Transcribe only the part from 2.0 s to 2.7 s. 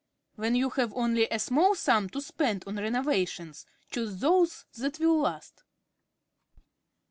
to spend